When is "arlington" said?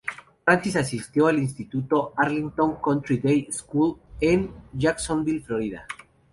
2.17-2.77